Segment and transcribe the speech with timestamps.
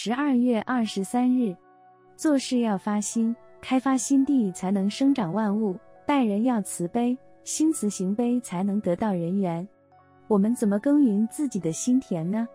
[0.00, 1.56] 十二月二十三日，
[2.14, 5.74] 做事要发心，开发心地才能生长万物；
[6.06, 9.66] 待人要慈悲，心慈行悲才能得到人缘。
[10.28, 12.46] 我们怎么耕耘自己的心田呢？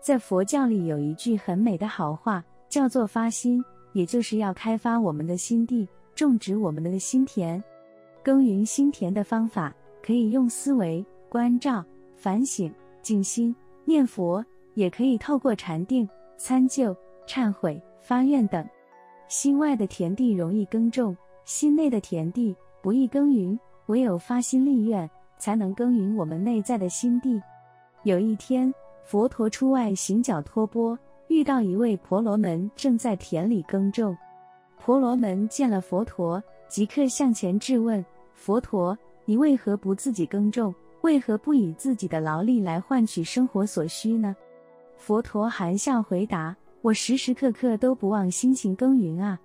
[0.00, 5.86] 在佛教里有一句很美的好话，叫做发心，也就是要开发我们的心地，
[6.16, 7.62] 种植我们的心田。
[8.20, 9.72] 耕耘心田的方法，
[10.02, 11.84] 可以用思维、观照、
[12.16, 13.54] 反省、静心、
[13.84, 14.44] 念佛，
[14.74, 16.08] 也可以透过禅定。
[16.42, 16.96] 参究、
[17.26, 18.66] 忏悔、发愿等，
[19.28, 21.14] 心外的田地容易耕种，
[21.44, 23.60] 心内的田地不易耕耘。
[23.88, 27.38] 唯有发心立愿，才能耕耘我们内在的心地。
[28.04, 28.72] 有一天，
[29.04, 34.16] 佛陀出外行脚托钵，遇到一位婆罗门正在田里耕种。
[34.78, 38.02] 婆罗门见了佛陀，即刻向前质问
[38.32, 40.74] ：“佛陀，你为何不自己耕种？
[41.02, 44.34] 为何不以自己的劳力来换取生活所需呢？”
[45.00, 49.40] 佛陀含笑回答：“我时时刻刻都不忘辛勤耕耘啊。”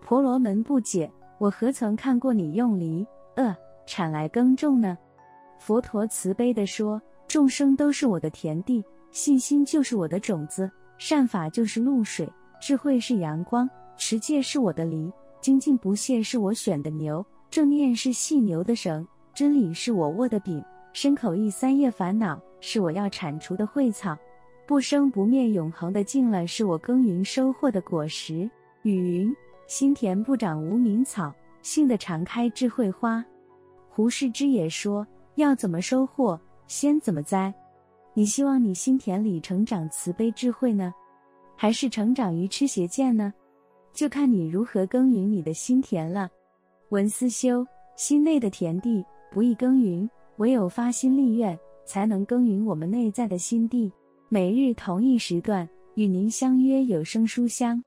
[0.00, 3.04] 婆罗门不解：“我何曾看过你用犁、
[3.34, 3.52] 轭、
[3.84, 4.96] 铲来耕种呢？”
[5.58, 24.16] 佛陀慈悲地说：“众生都是我的田地，信心就是我的种子，善法就是露水，智慧是阳光，持戒是我的犁，精进不懈是我选的牛，正念是细牛的绳，真理是我握的柄，身口意三业烦恼是我要铲除的秽草。”
[24.66, 28.48] 不生不灭、永恒的净了，是我耕耘收获的果实。
[28.82, 31.32] 雨云：心田不长无名草，
[31.62, 33.24] 幸得常开智慧花。
[33.88, 37.52] 胡适之也说：要怎么收获，先怎么栽。
[38.14, 40.94] 你希望你心田里成长慈悲智慧呢，
[41.56, 43.32] 还是成长愚痴邪见呢？
[43.92, 46.28] 就看你如何耕耘你的心田了。
[46.90, 53.92] 文思修，心内的田地不易耕耘，唯有发心立愿，才能耕耘我们内在的心地。
[54.34, 57.84] 每日同一时段，与您相约有声书香。